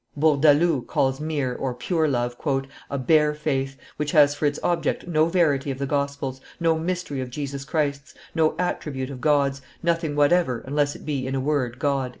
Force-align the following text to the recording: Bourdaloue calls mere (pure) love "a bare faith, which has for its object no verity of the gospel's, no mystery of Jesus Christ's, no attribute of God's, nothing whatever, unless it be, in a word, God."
Bourdaloue 0.17 0.81
calls 0.87 1.19
mere 1.21 1.55
(pure) 1.77 2.07
love 2.07 2.35
"a 2.89 2.97
bare 2.97 3.35
faith, 3.35 3.77
which 3.97 4.13
has 4.13 4.33
for 4.33 4.47
its 4.47 4.57
object 4.63 5.05
no 5.07 5.27
verity 5.27 5.69
of 5.69 5.77
the 5.77 5.85
gospel's, 5.85 6.41
no 6.59 6.75
mystery 6.79 7.21
of 7.21 7.29
Jesus 7.29 7.63
Christ's, 7.65 8.15
no 8.33 8.55
attribute 8.57 9.11
of 9.11 9.21
God's, 9.21 9.61
nothing 9.83 10.15
whatever, 10.15 10.63
unless 10.65 10.95
it 10.95 11.05
be, 11.05 11.27
in 11.27 11.35
a 11.35 11.39
word, 11.39 11.77
God." 11.77 12.09